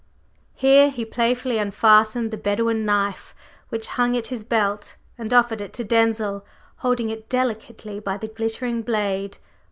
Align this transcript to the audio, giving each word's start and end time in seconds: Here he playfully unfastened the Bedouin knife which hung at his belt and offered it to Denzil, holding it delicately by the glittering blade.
Here 0.55 0.89
he 0.89 1.05
playfully 1.05 1.59
unfastened 1.59 2.31
the 2.31 2.37
Bedouin 2.37 2.85
knife 2.85 3.35
which 3.69 3.85
hung 3.85 4.17
at 4.17 4.25
his 4.33 4.43
belt 4.43 4.95
and 5.15 5.31
offered 5.31 5.61
it 5.61 5.73
to 5.73 5.83
Denzil, 5.83 6.43
holding 6.77 7.09
it 7.09 7.29
delicately 7.29 7.99
by 7.99 8.17
the 8.17 8.27
glittering 8.27 8.81
blade. 8.81 9.37